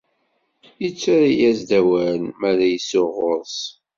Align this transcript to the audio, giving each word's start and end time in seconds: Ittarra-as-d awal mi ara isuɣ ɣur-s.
Ittarra-as-d 0.87 1.69
awal 1.79 2.21
mi 2.39 2.45
ara 2.51 2.65
isuɣ 2.77 3.09
ɣur-s. 3.17 3.57